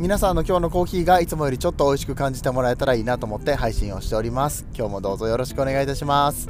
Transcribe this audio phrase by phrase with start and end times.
[0.00, 4.64] 皆さんの今日のコーヒーがいつもよりちょっと美味しく感じてもらえたらいいなと思って配信をしております。
[4.74, 6.48] 今日もどうぞよろしくお願いいたします。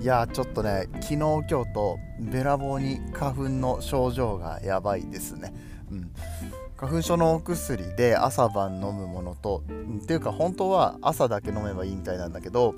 [0.00, 5.52] いやちょっとね昨日今日とべらぼうに花粉の症状がやばいですね。
[5.90, 6.10] うん。
[6.78, 12.74] 花粉症のお薬で朝晩飲むものと、うん、っていうか本当は朝だけ飲めばいいみたいなんだけど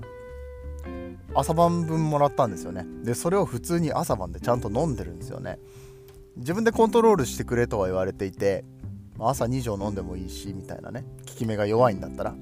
[1.33, 2.85] 朝晩分もらったんですよね。
[3.05, 5.61] でそれを普通に朝晩でちゃんと飲んでるんですよね。
[6.37, 8.65] 自分でコントロールしてくれとは言われていて
[9.19, 12.35] 朝2錠飲んでもいいしみたいなね効き目が弱いんだったら。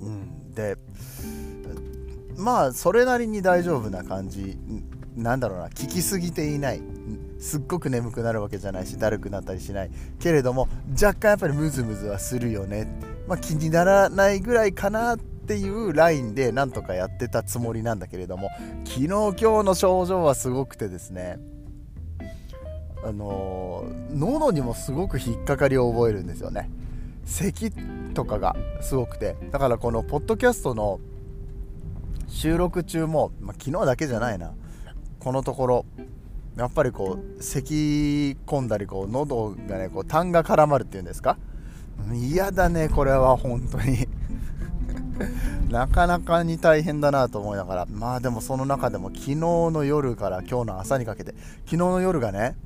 [0.00, 0.76] うんで
[2.36, 4.58] まあそれなりに大丈夫な感じ。
[5.16, 6.82] なんだろうな効きすぎていない。
[7.38, 9.90] すっごく眠くなるわけじゃないしだるくなったりしない。
[10.18, 12.88] けれども若干やっぱりムズムズはするよね、
[13.28, 18.48] まあ、気にならないぐらいかなっていうラインでなんとかやってたつもりなんだけれども
[18.84, 21.38] 昨日今日の症状はすごくてですね。
[23.04, 26.70] あの喉にもすごく引っかかりを覚えるんですよね。
[27.24, 27.70] 咳
[28.14, 29.36] とかがすごくて。
[29.50, 31.00] だからこのポッドキャストの
[32.28, 34.52] 収録中も、まあ、昨日だけじゃないな。
[35.18, 35.86] このところ
[36.56, 41.36] やっぱりこう咳込んだりこう喉がねこう痰が絡まるっていうんですか？
[42.12, 43.36] 嫌だねこれは。
[43.36, 44.08] 本当に。
[45.70, 47.86] なかなかに大変だなと思いながら。
[47.86, 51.34] まあでもその中でも昨日の夜から今日の朝にかけて。
[51.64, 52.56] 昨日の夜がね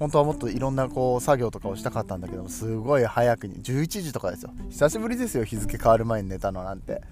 [0.00, 4.50] 本当はもっといろんなこう作業とかをしたかったんだけどすごい早くに11時とかですよ。
[4.70, 7.02] 久しぶりですよ日付変わる前に寝たのなんて。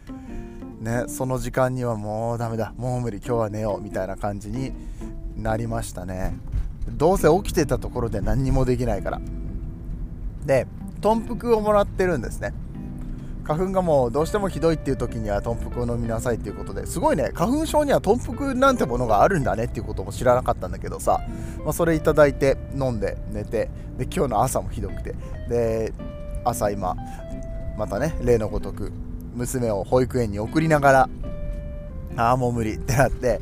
[0.81, 2.73] ねその時間にはもうダメだ。
[2.79, 4.73] もう無理今日は寝ようみたいな感じに
[5.37, 6.35] なりましたね。
[6.89, 9.21] どうせ起きてたところで何にもできないから。
[10.47, 10.67] で
[11.03, 12.55] 豚腹をもらってるんですね。
[13.49, 21.23] 花粉がもうどうしてもひどいっていう時には豚腹を飲みなさいっていうことですごいね花粉症には豚腹なんてものがあるんだねっていうことも知らなかったんだけどさ、
[21.65, 25.15] まあ、それいただいて飲んで寝てで今日の朝もひどくて
[25.49, 25.95] で
[26.45, 26.95] 朝今
[27.79, 28.93] またね例のごとく
[29.35, 31.09] 娘を保育園に送りながら
[32.19, 33.41] ああもう無理ってなって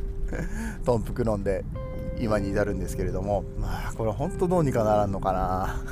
[0.85, 1.65] 豚腹飲んで
[2.21, 5.83] 今に至るんですけれどもまあこれ本当どうにかならんのかな。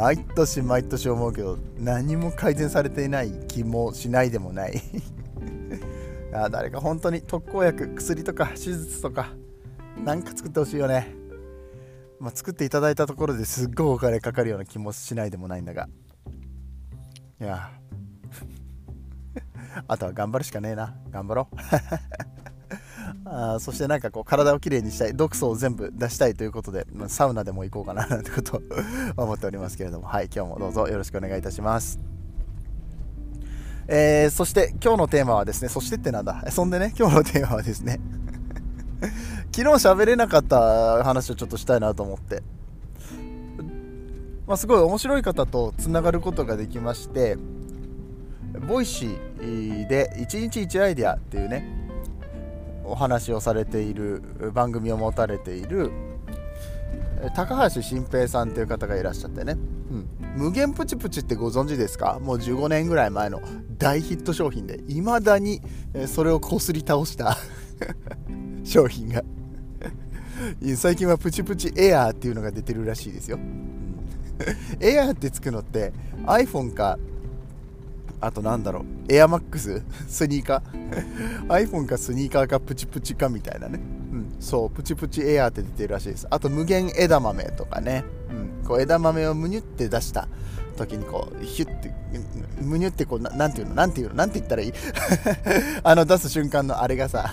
[0.00, 4.80] 毎年毎年思うけど何も改善されていない気もしないでもない。
[6.32, 9.34] あ誰か本当に特効薬薬とか手術とか
[10.02, 11.14] 何か作ってほしいよね。
[12.18, 15.86] まあ、作っていただいたところですっごいお金かかるような気もしないでもないんだが。
[17.38, 17.70] いや
[19.86, 20.96] あとは頑張るしかねえな。
[21.10, 21.56] 頑張ろう。
[23.32, 28.60] あそしてなんかこう体をきれいにしたい毒素を全部出したいということで、まあ、サウナでも行こうかななんてことを
[29.22, 30.08] 思っておりますけれども。
[30.08, 32.00] はい今日もどうぞよろしくお願いいたします。
[33.86, 36.44] えー、そして今日のテーマはですねそしてってなんだ？
[36.50, 38.00] そんでね今日のテーマはですね
[39.54, 42.42] 昨日喋れなかった話をちょっとしたいなと思って。
[44.48, 47.38] まあ、すごい面白い方とつながることができまして
[48.68, 51.79] ボイシーで1日1アイデアっていうね
[52.90, 55.90] お話をされている番組を持たれている
[57.36, 62.18] 高橋新平さんという方がいらっしゃってね、うん、無限プチプチってご存知ですか？
[62.18, 63.42] もう15年ぐらい前の
[63.76, 65.60] 大ヒット商品でいまだに
[66.06, 67.36] それをこすり倒した
[68.64, 69.22] 商品が。
[70.76, 73.38] 最近はプチプチエアーっていうのが出てるらしいですよ、
[74.80, 75.92] エアーってつくのって
[76.24, 76.98] iPhone か
[78.20, 79.82] あとなんだろう、エアマックス？
[80.08, 83.80] スニーカー ?iPhone かスニーカーかプチプチかみたいなね。
[84.12, 86.26] うん、そう、プチプチエアーって出てるらしいです。
[86.30, 88.04] あと無限枝豆とかね。
[88.30, 88.32] う
[88.64, 90.28] ん、こう枝豆をむにゅって出した
[90.76, 91.92] 時にこう、ヒュッて、
[92.60, 93.74] むにゅってこうな、なんていうの？
[93.74, 94.14] なんていうの？
[94.14, 94.72] なんて言ったらいい？
[95.82, 97.32] あの出す瞬間のあれがさ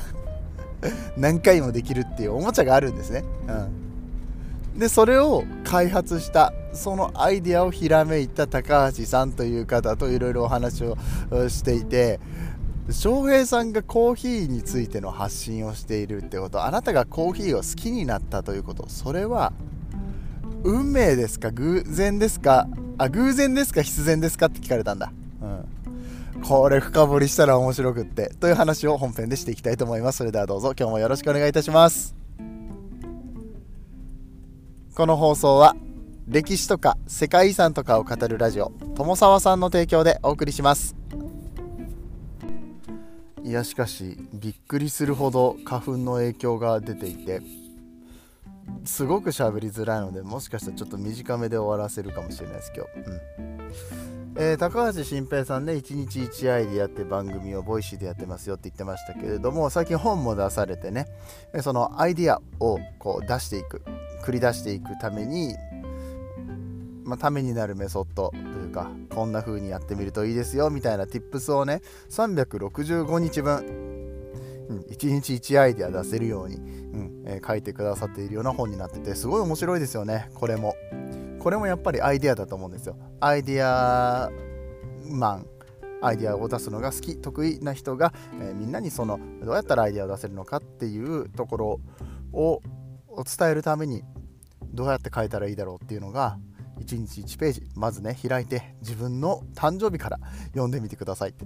[1.18, 3.24] 何回もできるっていうおもちゃがあるんですね。
[3.48, 3.87] うん。
[4.78, 10.96] でそれを開発したそのアイディアをひらめいた高橋さんという方といろいろお話を
[11.50, 12.20] していて
[12.92, 19.52] 翔平さんがコーヒーについての発信をしているってことあなたがコーヒーを好きになったということそれは
[20.64, 21.52] 運命ですか？
[21.52, 22.68] 偶然ですか？
[22.98, 23.82] あ偶然ですか？
[23.82, 24.46] 必然ですか？
[24.48, 30.20] って聞かれたんだ、うん、これ深掘りしたら面白くってという話を本編でしていきたいと思います。
[30.20, 32.17] それではどうぞ今日もよろしくお願いいたします。
[34.98, 35.76] この放送は
[36.28, 40.96] 歴史とか世界遺産とかを語るラジオ友沢さんの提供でお送りします。
[43.44, 47.44] いやしかしびっくりするほど花粉の影響が出ていて
[48.86, 54.17] すごく喋りづらいのでもしかしたらちょっと短めで終わらせるかもしれないです今日、うん。
[54.40, 61.08] えー、高橋新平さんね1日1アイディアって番組をボイシーでやってますよって言ってましたけれども最近本も出されてね
[61.64, 63.82] そのアイディアをこう出していく
[64.24, 65.56] 繰り出していくために
[67.04, 73.56] まあ、ためになるメソッドというかこんな風にやってみるといいですよみたいな tips をね365日分、
[74.68, 80.76] うん、1日1アイデア出せるように、うんえー、書いてくださっているような本になっててすごい面白いですよねこれも。
[81.40, 82.98] これもやっぱりアイデアだと思うんですよ。
[83.20, 84.30] アイデア
[85.10, 85.48] マン。
[86.02, 91.80] アイデアを出すのが好き得意な人が、えー、みんなにそのどうやったらアイデアを出せるのかっていうところ
[92.34, 92.62] を
[93.40, 94.04] 伝えるために
[94.74, 96.38] どうやって書いたらいいだろうっていうのが
[96.80, 100.20] 1日1ページまずね開いて自分の誕生日から
[100.54, 101.46] 読んでみてくださいって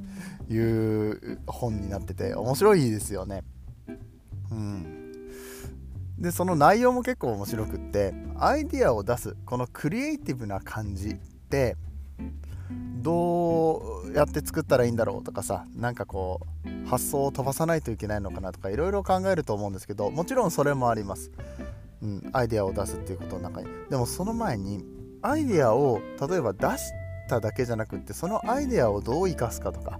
[0.53, 3.43] いう本になってて面白いですよね。
[4.51, 5.00] うん。
[6.21, 11.15] でその内容も結構面白くってアイディアを出すこのクリエイティブな感じっ
[11.50, 11.75] て
[13.01, 21.31] どうやって作ったらいいんだろうとかさなんかこう発想を飛ばさないといけないのかなとかいろいろ考えると思うんですけどもちろんそれもあります、
[22.03, 23.67] うん、アイデアを出すっていうことの中に。
[23.89, 24.85] でもその前に
[25.24, 26.91] アイデアを例えば出し
[27.29, 30.00] ただけじゃなくってそのアイデアをどう生かすかとか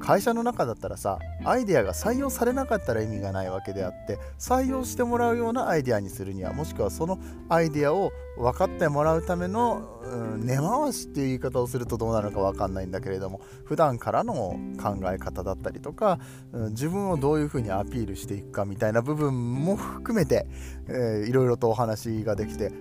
[0.00, 7.18] 会社の中だったらさアイデアが採用されなかったら意味がないわけであって採用してもらうようなアイデアにするにはもしくはその
[7.48, 16.18] アイデアを分かってもらうための、うん、根回しっていう言い方をするとどうなるか分かんないんだけれども普段からの考え方だったりとか、
[16.52, 20.46] うん、自分をどういうふうにアピールしていくかみたいな部分も含めて、
[20.88, 22.72] えー、いろいろとお話ができて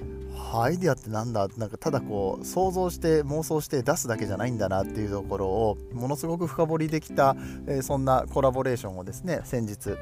[0.54, 1.48] アイデアってなんだ？
[1.58, 7.36] なんかただこう想像して妄想して出すだけじゃないんだなっていうところをものすごく深掘りできた、
[7.68, 9.98] えー、そんなコラボレーションをですね先日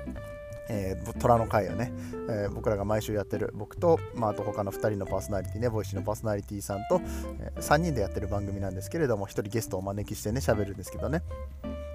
[0.69, 1.91] えー、虎の会をね、
[2.29, 7.01] えー、僕らが毎週やってる僕と、まあ、あと他の2人のパーソナリティねボイシーのパーソナリティさんと、
[7.41, 11.23] えー、3人でやってる番組なんですけれども1人ゲストをお招きしてね喋るんですけどね、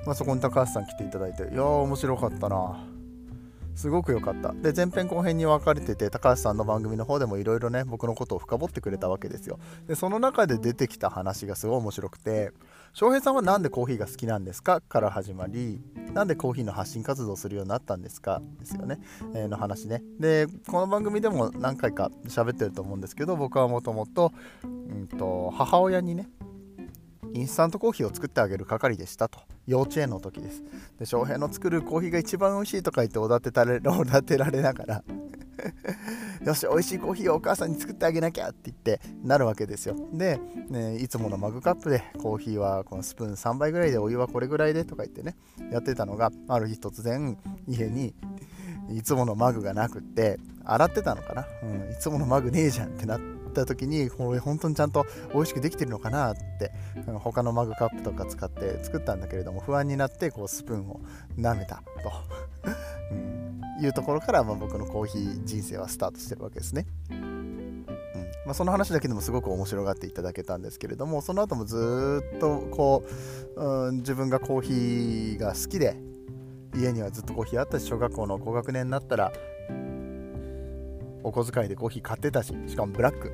[0.04, 2.95] まあ、そこに高橋さん来ていただいていやー面白かったな
[3.76, 4.52] すごく良かった。
[4.52, 9.60] で前編後編に分かれてて高橋さんの番組の方でもいろいろね僕のことを深掘ってくれたわけですよ。
[9.86, 12.50] でその中で出てきた話がすごい面白くて
[12.94, 14.80] 翔平さんは何でコーヒーが好きなんですか？
[14.80, 15.80] から始まり
[16.14, 18.40] なんでコーヒーの発信活動をするようになったんですか？
[18.58, 18.98] ですよね、
[19.34, 20.02] えー、の話ね。
[20.18, 24.32] でこの番組でも何回か喋ってると思うんですけど僕はもともと
[25.52, 26.28] 母親にね
[27.36, 29.40] インスタントコーヒーを作ってあげる係でしたと。
[29.66, 30.62] 幼稚園の時です。
[30.98, 35.04] で翔平の作るコーヒーが一番美味しいとか言っておだてたれおだてられながら。
[36.44, 39.96] よし美味しいコーヒーをお母さんに作ってあげなきゃって言ってなるわけですよ。
[40.12, 45.36] で、ね、いつものマグカップでコーヒーはこのスプーン3杯ぐらいでお湯はこれぐらいでとか言ってね
[45.70, 47.36] やってたのがある日突然
[47.66, 48.14] 家に
[48.90, 56.72] いつものマグがなくって洗ってたのかな、うん、いつものマグねえじゃんってなってった時にこれ本当にちゃんと美味しくできてるのかなって
[57.20, 61.00] 他のマグカップとか使って作ったんだけれども不安になってこうスプーンを
[61.38, 62.12] 舐めたと、
[63.12, 66.86] うん、いうところから、ま、僕のコーヒー人生はスタートしてるわけですね。
[68.44, 73.04] まあ、その話だけでもすごく面白がっていただけたんですけれどもその後もずっとこ
[73.56, 75.96] う、うん、自分がコーヒーが好きで
[76.76, 79.32] 家にはずっとコーヒーあったし小学校の高学年になったら
[81.26, 83.32] お小遣いでコーヒー買ってたししかもブラック。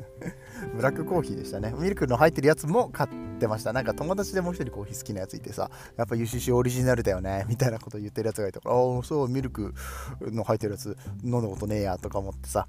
[0.74, 1.74] ブラックコーヒーでしたね。
[1.78, 3.74] ミルクの入ってるやつも買ってました。
[3.74, 9.74] なんか友達でもう一人コーヒー好きなやついてさやっぱ UCC オリジナルだよねみたいなこと言ってるやつがいたからああそうミルク
[10.22, 12.66] の入ってるやつ飲んだことねえやとか思ってさ。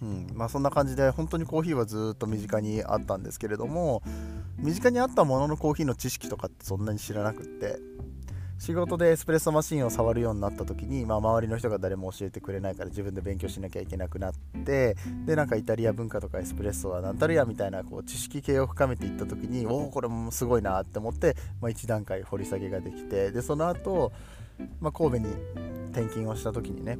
[0.00, 4.00] うんまあ、そんな感じで本当にコーヒーはずっと身近にあったんですけれども
[4.56, 7.78] 身近にあったもののコーヒーの知識とかってそんなに知らなくって。
[8.58, 14.32] 仕事でエスプレッソマシンを触るようになった時に、まあ、周りの人が誰も教えてくれないから自分で勉強しなきゃいけなくなっ
[14.64, 14.96] て
[15.26, 24.12] でなんかイタリア文化とかエスプレッソは何たるやみたいなこう知識系を深めていった時におおこれもすごいなって思って、まあ、1段階掘り下げができてでその後、
[24.80, 25.24] まあ神戸に
[25.92, 26.98] 転勤をした時にね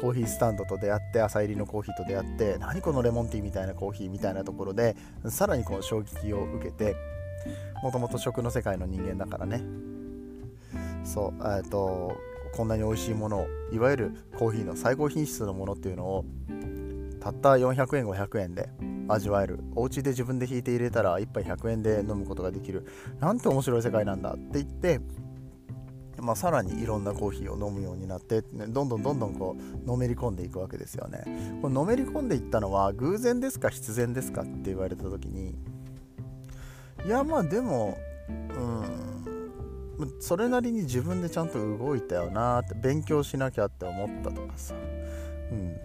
[0.00, 4.96] コーヒースタンドと出会って朝入りのコーヒーと出会って何このレモンティーみたいなコーヒーみたいなところで
[5.28, 6.96] さらにこう衝撃を受けて
[7.82, 9.62] もともと食の世界の人間だからね。
[11.04, 12.16] そうえっと
[12.56, 16.24] こんなに美味しいものをいわゆるコーヒーの最高品質のものっていうのを
[17.20, 18.68] たった400円500円で
[19.08, 19.60] 味わえる。
[19.74, 22.86] お家で自分で引いて入れたら1杯100円で飲むことができる。
[23.20, 25.00] なんて面白い世界なんだって言って
[26.20, 31.22] まあ、さらにいろんなコーヒーを飲むようになって、ね、どんどんどんどんこうのめり込んでいくわけですよね。
[31.60, 35.54] こののめり込んでいったのは偶然ですか必然ですかって言われた時に
[37.06, 37.96] いやまあでも
[38.28, 39.06] うん。
[40.20, 45.76] それなりに自分でちゃんと動いたよなって勉強しなきゃって思ったとかさ、うん、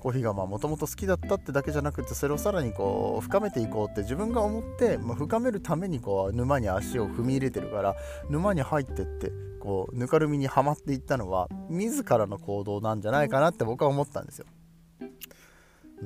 [0.00, 7.94] コーヒーがもともと好きだったってだけじゃなくてそれをさらにこう深めていこうって自分が思って、まあ、深めるためにこう沼に足を踏み入れてるから
[8.30, 14.46] 沼に入ってってこうぬかるみにはまっていったのは自らの行動なんじゃないかなって僕は思ったんですよ。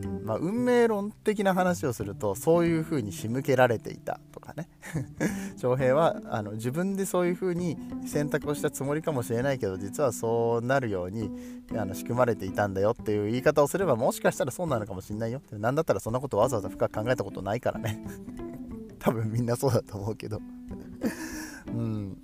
[0.02, 0.24] うん。
[0.24, 4.68] まあ、運命論的な話をするとそういう風に仕向けられていたとかね。
[5.56, 7.76] 翔平はあの自分でそういう風に
[8.06, 11.30] 選択をしたつもりかもしれないけど実はそうなるように
[11.74, 18.04] あの仕組まれていたんだよっていう言い方をすればもしかしたらそうなのかもしれないよって何だったらそんなことわざわざ深く考えたことないからね。
[18.98, 20.40] 多分みんなそうだと思うけど。
[21.68, 22.18] うん。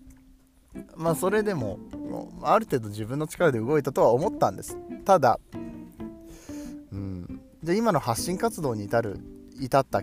[0.97, 1.79] まあそれでも
[2.43, 4.77] ある程度自分の力で動いたとは思ったんです。
[5.05, 5.39] ただ
[7.63, 9.19] じゃ今の発信活動に至る
[9.61, 10.03] 至った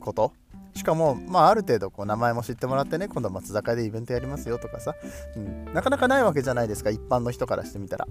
[0.00, 0.32] こと？
[0.74, 4.94] しかも、まあ、ある程度こう名前も知ってもらってね今度松坂でイベントやりますよとかさ、
[5.36, 8.06] うん、なかなかないわけじゃないですか一般の人からしてみたら、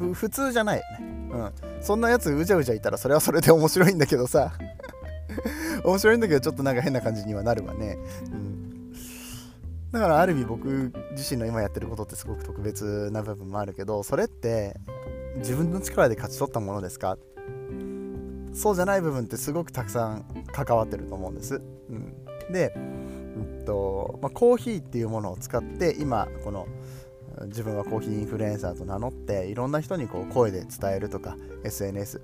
[0.00, 0.84] うん、普通じゃないね、
[1.32, 4.52] うん、そんなやつうじゃうじゃいたらそれはそれで面白いんだけどさ。
[5.84, 8.92] 面白いんだけどちょっとなんか変な感じにはなるわね、うん、
[9.90, 14.76] だからある意味僕自身の今やってることってすごく特別な部分もあるけどそれって
[15.36, 17.18] 自分の力で勝ち取ったものですか？
[18.52, 21.60] そうじゃない部分ってすごくたくさん関わってると思うんです。
[21.90, 22.14] うん、
[22.52, 26.68] で、うんとまあ、コーヒーっていうものを使って今この
[27.46, 32.22] 自分はコーヒーインフルエンサーと名乗っていろんな人にこう声で伝えるとか SNS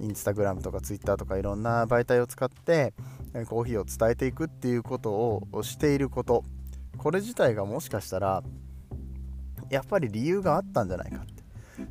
[0.00, 2.94] インスタグラムとかツイッターとかいろんな媒体を使って
[3.48, 6.44] コーヒーを伝えていくっていうことをしていること。
[6.96, 8.44] これ自体がもしかしたら
[9.70, 11.24] やっぱり理由があったんじゃないか。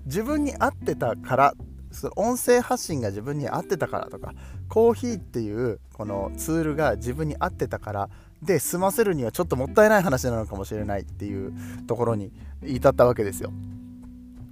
[0.06, 1.54] 自分に合ってたから
[1.92, 4.34] その音声発信が自分に合ってたからとか
[4.68, 8.10] コーヒーっていうこのツールが自分に合ってたから
[8.42, 11.54] で済ませるにはちょっともったいない話なのかもしれないっていう
[11.88, 12.32] ところに
[12.63, 13.52] 至ったわけですよ。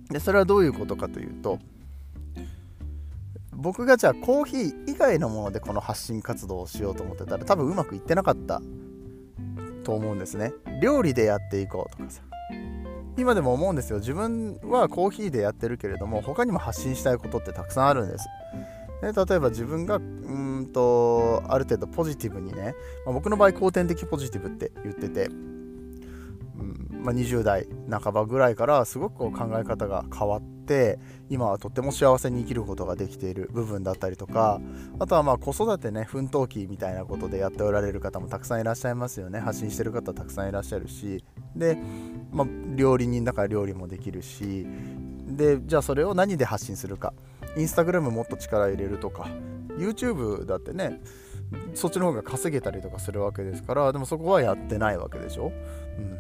[0.10, 1.60] でそれはどういうことかというと
[3.54, 8.62] 僕がじゃあコーヒー以外のものでこの発信活動をしようと思ってたら多分うまくいってなかった
[9.84, 10.54] と思うんですね。
[10.82, 12.22] 料理でやっていこうとかさ
[13.18, 14.00] 今でも思うんですよ。
[14.00, 18.27] 自分はコーヒーでやってるけれども他にも発信したいことってたくさんあるんです。
[19.01, 22.75] で例えば自分がうんとある程度ポジティブにね、
[23.06, 25.62] まあ、僕の場合後天的ポジティブって言ってて、うん
[27.03, 31.00] まあ、20代半ばぐらいからすごくこう考え方が変わって
[31.30, 34.62] 今はとっても幸せに生きることができている部分だったりとか
[35.00, 39.39] あとはまあ子育てね奮闘期みたいなことでやっておられる方もたくさんいらっしゃいますよね。
[39.39, 41.24] 発信してる方たくさんいらっしゃるし
[41.55, 41.77] で、
[42.31, 44.65] まあ、料理人だから料理もできるし
[45.27, 47.13] でじゃあそれを何で発信するか。
[47.58, 49.27] インスタグラムもっと力入れるとか。
[49.77, 51.01] YouTube だってね
[51.74, 55.51] そっちの方が稼げたりとかするわけですからでもそこはやってないわけでしょ、
[55.98, 56.12] うん。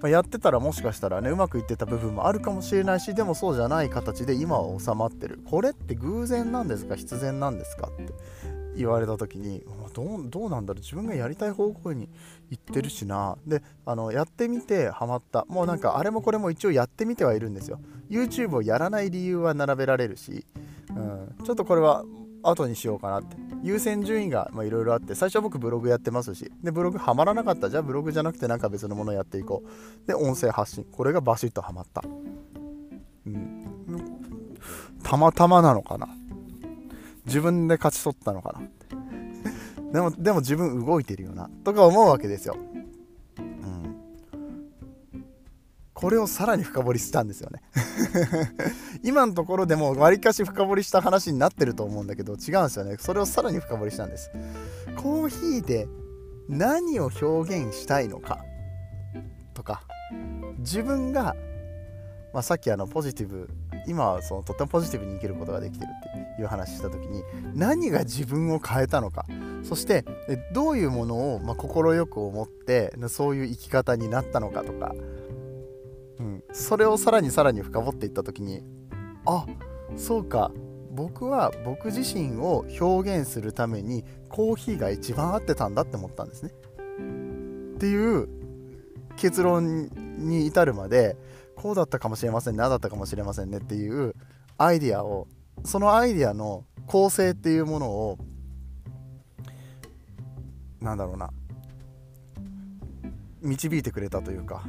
[0.00, 5.40] まあ、やってたらもしかしたらねうまくいってた部分もあるかもしれないしでもそうじゃない形で今は収まってる。
[5.44, 6.96] これって偶然なんですか？
[6.96, 7.88] 必然なんですか？
[7.88, 8.12] って。
[8.76, 12.08] 言われた時にどうどうなんだろう自分がやりたい方向に
[12.50, 13.36] 行ってるしな。
[13.46, 15.44] であのやってみてハマった。
[15.48, 17.80] もうなんかあれもこれも一応やってみてはいるんですよ。
[18.10, 20.44] YouTube をやらない理由は並べられるし、
[20.90, 22.04] うん、ちょっとこれは
[22.42, 23.36] 後にしようかなって。
[23.62, 27.70] 優先順位がいろいろあって最初は僕ブログやってますしでブログハマらなかった。
[27.70, 30.06] じゃあブログじゃなくてなんか別のものやっていこう。
[30.06, 30.84] で音声発信。
[30.84, 32.02] これがバシッとハマった、
[33.26, 33.66] うん、
[35.02, 36.08] たまたまなのかな。
[37.28, 38.66] 自分で勝ち取ったのかな。
[38.66, 41.48] っ てでもでも自分動いてるよな。
[41.64, 42.56] とか思うわけですよ、
[43.38, 43.96] うん、
[45.94, 47.62] これをさらに深掘りしたんですよね。
[49.04, 52.96] 今のところでもわりかし深掘りした話になってると思うんだけど違うんですよね。
[52.98, 54.30] それをさらに深掘りしたんです。
[54.96, 55.86] コーヒーで
[56.48, 58.38] 何を表現したいのか
[59.54, 59.82] とか
[60.58, 61.36] 自分が、
[62.32, 63.48] まあ、さっきあのポジティブ
[63.86, 65.90] 今はそのとってもポジティブに生きることができてる
[66.32, 67.22] っていう話した時に
[67.54, 69.24] 何が自分を変えたのか
[69.62, 70.04] そして
[70.52, 74.94] どういうものをま快く思ってそういう生き方になったのかとか、
[76.18, 78.62] うん、それをさらにさらに深掘っていった時に
[79.24, 79.46] あ
[79.96, 80.52] そうか
[80.90, 86.50] 僕は僕自身を表現するためにコーヒーが一番合ってたんだって思ったんですね。
[87.76, 88.28] っていう
[89.16, 91.16] 結論に至るまで
[91.58, 94.14] こうだったかもしれませんねあだったかもしれませんねっていう
[94.58, 95.26] アイディアを
[95.64, 98.18] そのアイディアの構成っていうものを
[100.80, 101.30] なんだろうな
[103.42, 104.62] 導いてくれたというか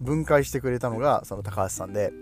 [0.00, 2.12] 分解してくれたのがその高橋さんで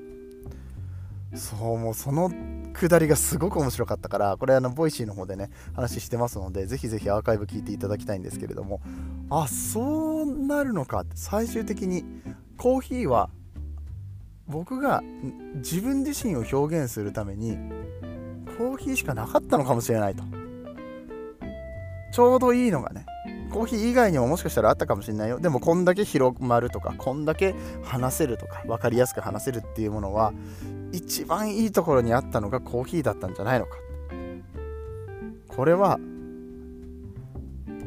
[1.35, 2.31] そうもうその
[2.73, 8.81] くだりがすごく面白かったからこれあのボイシーの方でね話してますのでぜひぜひアーカイブ聞いていただきたいんですけれども
[9.29, 12.05] あそうなるのかって最終的に
[12.57, 13.31] コーヒーは
[14.49, 15.03] 僕が
[15.57, 17.59] 自分自身を表現するために
[18.57, 20.25] コーヒーしかなかったのかもしれないと。
[22.13, 23.05] ちょうどいいのがね
[23.53, 25.39] コーヒー以外にももしかしたらあったかもしれないよ。
[25.39, 30.33] でもこんだけ広まるとかこんだけ話せるとか分かりやすく話せるっていうものは
[30.93, 33.77] 一番いいところにあったのがコーヒーだったんじゃないのか。
[35.49, 35.99] これは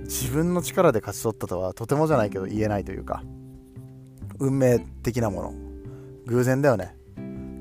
[0.03, 3.23] 自分の力で勝ち取ったとはとてもじゃないけど言えないというか
[4.39, 5.70] 運命的なもの。
[6.31, 6.95] 偶然だよね。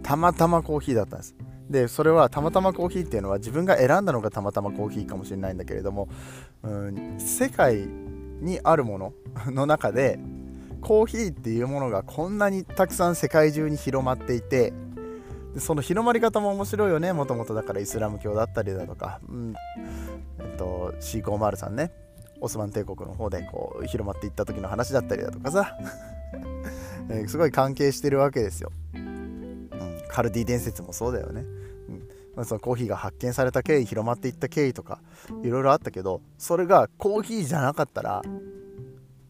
[0.02, 1.34] たまたまコーヒーだったんです。
[1.68, 6.08] でそれはたまたまコーヒーっていうのは自分が選んだのがたまたまコーヒーかもしれないんだけれども、
[6.64, 7.86] うん、世界
[8.40, 9.12] にあるもの
[9.46, 10.18] の中で
[10.80, 14.72] コーヒーっていうものがこんなにたくさん世界中に広まっていて
[15.58, 19.54] その広まり方も面白いよねもともとだからイスラム教だったりだとか、うん
[20.40, 21.92] えっと、C503 ね
[22.40, 25.76] オスマン帝国の方でこう広まっていった時の話だったりだとかさ、
[27.10, 29.68] えー、すごい関係してるわけですよ、うん、
[30.08, 31.40] カルディ伝説もそうだよね、
[31.88, 32.08] うん。
[32.36, 35.00] まあ、そのコーヒーが発見された経緯広まっていった経緯とか
[35.42, 38.22] いろいろあったけどそれがコーヒーじゃなかったら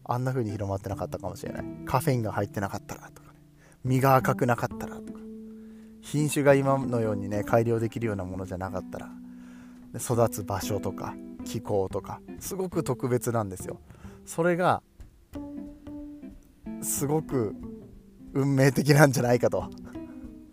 [0.05, 1.65] あんな風に広まってなかったかもしれない。
[1.85, 3.39] カフェインが入ってなかったらとかね。
[3.83, 5.19] 身が赤くなかったらとか。
[6.01, 9.09] 品種が今のようにね改良できるようなものじゃなかったら
[9.95, 13.79] 育つ場所とか気候とかすごく特別なんですよ。
[14.25, 14.81] それが
[16.81, 17.55] すごく
[18.33, 19.69] 運命的なんじゃないかと、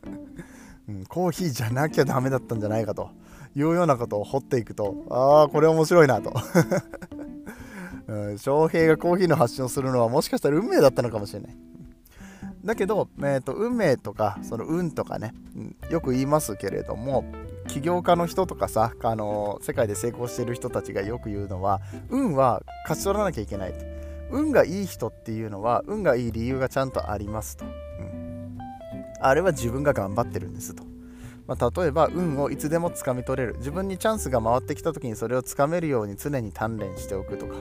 [0.88, 3.10] うん、コーヒーじゃなきゃダメだったんじゃないかと。
[3.56, 6.32] いうようなことを掘っていくとああこれ面白いなと。
[8.06, 11.56] うん、翔平がコーヒーの発信をするのはもしかしたら運命だったのかもしれない。
[12.64, 15.34] だけど、えーと、運命とかその運とかね、
[15.90, 17.24] よく言いますけれども
[17.66, 23.97] 起業家の人とかさ、あの世界で成功してる人たちがよく言うのは運は勝ち取らなきゃいけないと。
[24.30, 28.58] 運がいい人っていうのは運がいい理由がちゃんとありますと、うん、
[29.20, 30.84] あれは自分が頑張ってるんですと、
[31.46, 33.56] まあ、例えば運をいつでもつかみ取れる。
[33.58, 37.54] 自分にチャンスが回ってきた時にそれをつかめるように常に鍛錬しておくとか。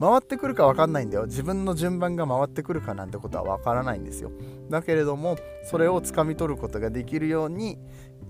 [0.00, 1.26] 回ってくるか分かんないんだよ。
[1.26, 4.30] 自分の順番が回ってくるかなんてことは分からないんですよ。
[4.68, 7.78] だけれどもそれをつかみ取ることができるように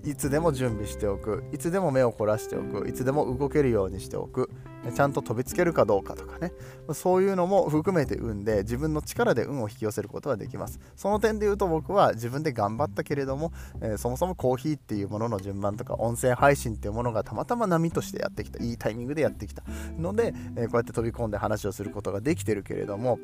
[0.03, 1.43] いつでも準備しておく。
[1.51, 2.87] いつでも目を凝らしておく。
[2.87, 4.49] いつでも動けるようにしておく。
[4.93, 6.51] ちゃんと飛びつけるかどうかとかね。
[6.93, 10.79] そういうのも含めて運で自分の力で運を引き寄せることができます。
[10.95, 19.63] その点で言うと僕は自分で頑張ったけれども、えー、そもそもコーヒーっていうものの順番とか音声配信っていうものがたまたま波としてやってきたいいタイミングでやってきた。
[19.97, 23.19] ので、えー、こうやって飛び込んで話をすることができてるけれども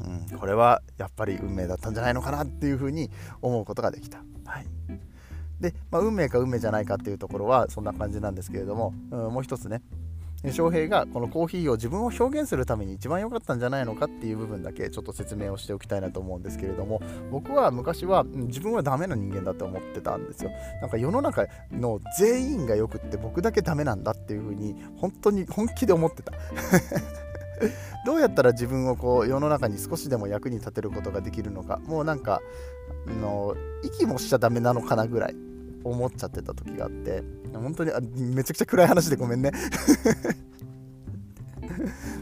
[0.00, 3.10] うん、これはやっぱり運命だったんじゃないのかなっていうふうに
[3.42, 4.18] 思うことができた。
[4.44, 4.66] はい。
[5.60, 9.82] で、まあ、運命か運命じゃないかっていうところはそんな感じなんですけれども、うん、もう一つね。
[10.52, 20.50] 翔平がこのコーヒーを自分を表現するために一番良かったんじゃないのかっていう部分だけちょっと説明をしておきたいなと思うんですけれども僕は昔は自分はダメな人間だと思ってたんですよ。
[20.80, 26.32] なんか世の中の全員がよくって僕だけダメなんだっていう風に本当に本気で思ってた。
[28.06, 31.80] どうやったら自分をこう世の中に少しでも役に立てることができるのか。
[31.84, 32.40] もうなんか
[33.20, 35.47] の息もしちゃダメなのかなぐらい。
[35.84, 39.52] 思っちゃってた時があって本当にあめちゃくちゃ暗い話でごめんね、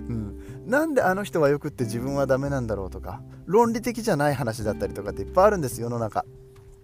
[0.08, 6.24] うん、なんであの人はよくって自分はダメなんだろうとか論理的じゃない話だったりとかっていっぱいあるんです世の中、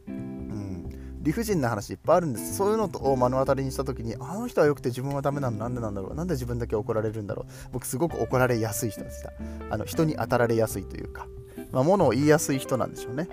[0.08, 2.56] うん、理不尽な話いっぱいあるんです。
[2.56, 7.52] そういうのを目の当たりにした時にあの人はよくて自分はダメなのなんでなんだろうなんで自分だけ怒られるんだろう。
[7.72, 9.32] 僕すごく怒られやすい人でした。
[9.70, 11.26] あの人に当たられやすいというか、
[11.70, 13.28] まあ、物を言いやすい人なんでしょうね、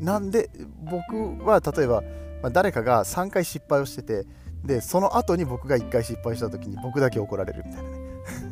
[0.00, 0.50] うん、なんで
[0.82, 2.02] 僕は例えば
[2.44, 4.26] まあ、誰かが3回失敗をしてて
[4.66, 7.98] でその後に僕が1回失敗した時に僕だけ怒られるみたいなね。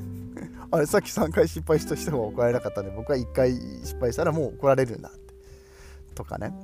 [0.73, 5.35] あれさっき3回失敗した人が怒られなかったんで僕は1回失敗したらもう怒られるんだって。
[6.15, 6.55] とかね。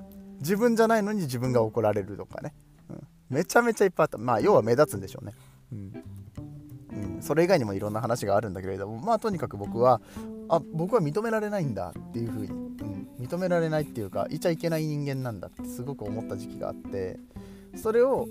[0.40, 2.54] 自分じゃないのに自分が怒られるとかね、
[2.88, 4.16] うん、めちゃめちゃいっぱいあった。
[4.16, 5.32] まあ要は目立つんでしょうね、
[5.70, 6.04] うん。
[7.16, 10.00] うん、それ以外にもいろんな話があるんだけれどもまあとにかく僕は
[10.48, 12.67] あ僕は認められないんだっていうふうに
[13.18, 17.18] 認められないっていうかいちゃいけない人間なんだってすごく思った時期があって
[17.76, 18.26] それを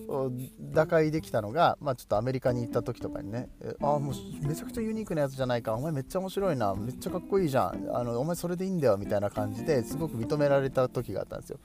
[0.59, 3.49] 打開できたのが、まあ、ちょっとアメリカに行った時とかにね
[3.81, 11.59] ああもうめちゃくちゃユニークなやつじゃないかお前めっちゃ面白いなめっちゃかっこいいじゃんあのお前それでいいんだよみたいな感じですごく認められた時があったんですよ。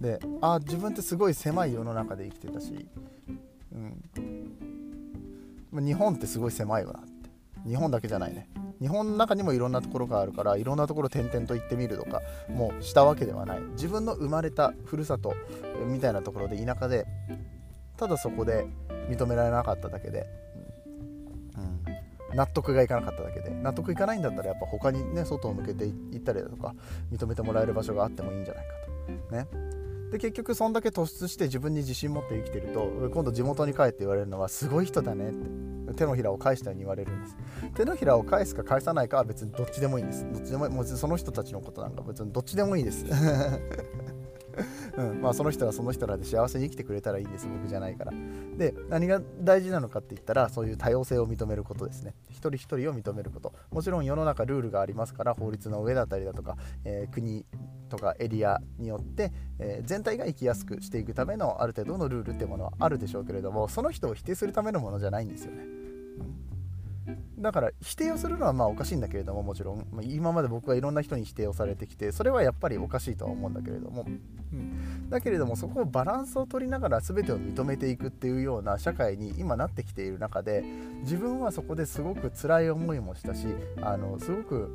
[0.00, 2.86] であ自分ってすごい狭い世の中で生きてたし、
[5.72, 7.16] うん、日本ってすごい狭いよなって。
[7.66, 8.48] 日本だけじゃないね。
[8.80, 13.60] 日本の中にもいろんなところがあるからいろんなところ転々と行ってみるとかもうしたわけではない。
[13.72, 15.34] 自分の生まれたふるさと
[15.86, 17.06] みたいなところで田舎で
[17.96, 18.66] ただそこで
[19.08, 20.26] 認められなかっただけで、
[21.56, 26.74] うん、納得がいかなかっただけで納得いかないんだったらやっぱ他にね外を向けていったりだとか
[27.10, 28.72] 認めてもらえる場所があってもいいんじゃないか
[29.30, 29.36] と。
[29.36, 29.75] ね。
[30.10, 37.36] で結局そんだけ突出して自分に自信持って生きてると今度地元に帰って言われるのはすごい人だねって手のひらを返したように言われるんです。
[37.74, 40.26] 手のひらを返すか返さないかは別にどっちでもいいんです。
[40.32, 43.04] どっちでももうその人たちのことなんか別にどっちでもいいです。
[44.96, 45.20] うん。
[45.20, 47.46] まあ、その人はその人らで幸せに生きてくれたらいいんです。
[47.46, 48.12] 僕じゃないから。
[48.56, 52.14] で何が大事なのかって言ったらそういう多様性を認めることですね。
[52.30, 53.52] 一人一人を認めること。
[53.70, 57.44] もちろん世の中ルールがありますから法律の上だったりだとか、えー、国
[57.88, 65.64] とかエリアによって、えー、全体が生きやすくしていくためのある程度のルールってものはあるでしょうけれどもその人を否定するためのものじゃないんですよね。
[67.38, 74.06] だから否定をするのはまあおかしいんだけれどももちろん、今まで僕はいろんな人に否定をされてきてそれはやっぱりおかしいとは思うんだけれども、
[74.52, 80.64] うん、だけれどもそこをバランスを取りながら全てを認めていくっていうような社会に今なってきている中で
[81.02, 83.46] 自分はそこですごく辛い思いもしたし
[83.82, 84.70] あのすごく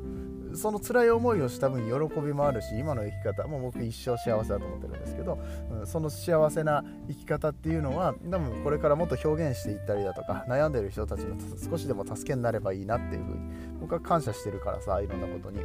[0.54, 5.38] その辛い思いをした分喜びもあるし今の生き方も僕一生幸せだと思ってるんですけど、
[5.70, 11.36] うん、その幸せな生き方っていうのは多分これからもっと表現していったりだとか悩んでる人たちの
[11.70, 13.40] 少しでも助けになればいいなっていうふうに
[13.80, 15.60] 僕は感謝してるからさいろんなことに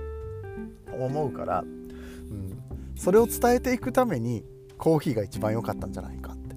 [0.92, 2.62] 思うから、うん、
[2.96, 4.44] それを伝えていくために
[4.78, 6.56] コーヒーが一番良かったんじゃないかって。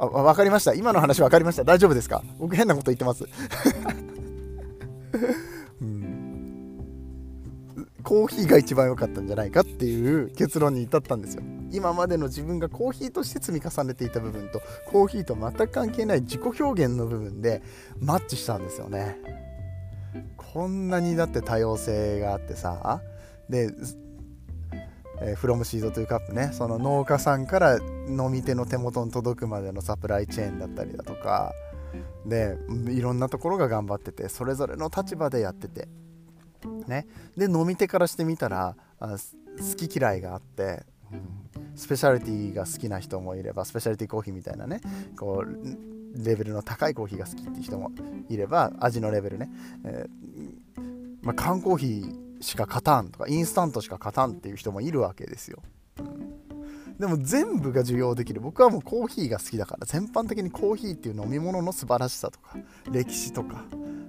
[0.00, 0.74] あ分かりました。
[0.74, 1.64] 今の話分かりました。
[1.64, 2.22] 大丈夫ですか？
[2.38, 3.24] 僕変なこと言ってます。
[5.80, 6.78] うん、
[8.02, 11.42] コーヒーが一番良かったんじゃないかっていう結論に至ったんですよ。
[11.70, 17.62] 今までの自分がコーヒーとして積み重ねていた部分とコーヒーと全く関係ない自己表現の部分で
[17.98, 19.18] マッチしたんですよね。
[20.36, 23.02] こんなにだって多様性があってさ
[23.48, 23.70] で
[25.20, 31.52] えー、フロムシードというカップねその農家さんから飲み手の手元に届くまでのサプライチェーンだったりだとか
[32.26, 32.56] で
[32.88, 35.88] いろんなところが頑張っててそれぞれの立場でやってて。
[36.86, 37.06] ね。
[37.36, 39.16] で飲み手からしてみたら好
[39.88, 44.80] き嫌いがあって、うん、スペシャリティが好きな人もいればスペシャリティコーヒーみたいなね
[45.16, 47.90] こうレベルの高いコーヒーが好きっていう人も
[48.28, 49.50] いれば味のレベルね、
[49.84, 50.82] えー、
[51.22, 55.62] まあ、缶コーヒーしか勝たんとかインスタントしか勝たんっていう人もいるわけですよ。
[56.98, 58.40] でも全部が受容できる。
[58.40, 59.86] 僕はもうコーヒーが好きだから。
[59.86, 62.56] 全般的にコーヒーっていう飲み物の素晴らしさとか
[62.90, 63.64] 歴史とか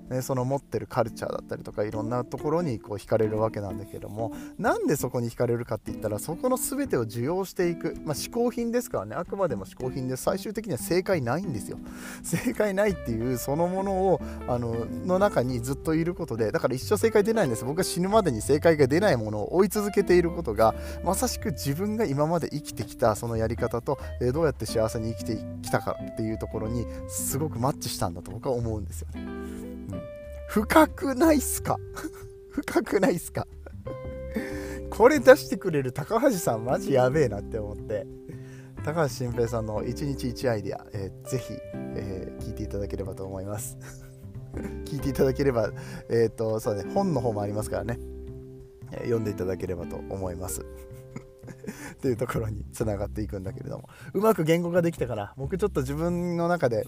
[0.10, 9.16] ね、その持ってるカルチャーだったりとかいろんなところにこう惹かれるわけなんだけどもなんでそこに惹かれるかって言ったらそこの全てを受容していく、まあ、嗜好品ですからね。
[9.16, 11.78] あくまでも嗜好品で最終的には正解ないんですよ。
[12.24, 17.64] 正解ないっていうそのものをあのの中にずっといることでだから一生正解出ないんです。
[17.64, 20.74] 僕が死ぬまでに正解が出ないものを追い続けていることが
[21.04, 29.22] まさしく自分が今まで生きてきたそのやり方と、えどうやって幸せに生きてきたかっていうところにすごくマッチしたんだと僕は思うんですよね。
[29.22, 30.02] うん。
[30.48, 31.78] 深くないっすか？
[32.52, 33.48] 深くないっすか？
[34.90, 38.06] これ出してくれる高橋さんマジやべえなって思って。
[38.84, 43.78] 高橋新平さんの1日1アイデア、えー、ぜひ、えー、聞いていただければと思います。
[44.86, 45.72] 聞いていただければ
[46.10, 48.00] えっ、ー、とそうね本の方もありますからね、
[48.94, 50.66] えー、読んでいただければと思います。
[51.94, 53.90] っていうところにつながっていくんだけれども。
[54.14, 56.88] うまく言語化できたから僕ちょっと自分の中で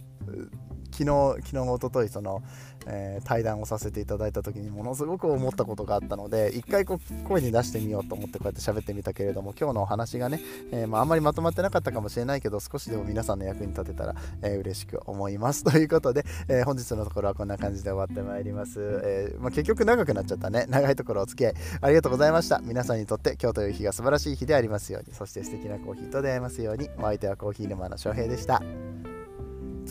[1.01, 2.43] 昨日昨日おとといその、
[2.85, 10.39] えー、対談をさせていただいた時にものすごく思ったことがあったので一回こう声に出してみようと思ってこうやって喋ってみたけれども今日のお話がね、
[10.71, 15.63] えー、まあ、あんまりまとまってなかったかもしれないけど少しでも皆さんの役に立てたら、えー、嬉しく思います。
[15.65, 20.65] ということで、え本日のところはこんな感じで終わってまいります、えまあ、結局長くなっちゃったね。
[20.69, 22.59] 長いところお付き合いありがとうございました。
[22.63, 28.61] 皆さんにとって今日という日が素晴らしい日でありますようにそして素敵なコーヒーと出会えますようにお相手はコーヒー沼の翔平でした。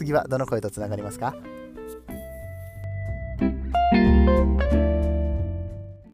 [0.01, 1.35] 次はどの声とつながりますか？